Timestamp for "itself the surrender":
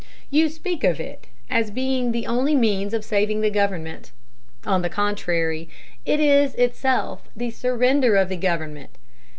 6.55-8.15